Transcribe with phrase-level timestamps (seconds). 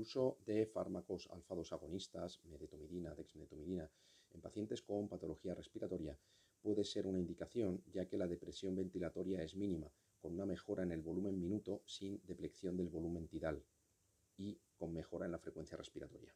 [0.00, 3.90] uso de fármacos alfa-2 agonistas, medetomidina, dexmedetomidina,
[4.34, 6.16] en pacientes con patología respiratoria
[6.62, 9.90] puede ser una indicación, ya que la depresión ventilatoria es mínima,
[10.20, 13.62] con una mejora en el volumen minuto sin deplección del volumen tidal
[14.36, 16.29] y con mejora en la frecuencia respiratoria.